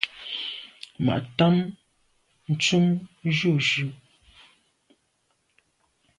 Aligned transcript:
Ma’ 1.05 1.15
ntùm 2.51 2.85
jujù. 3.37 3.85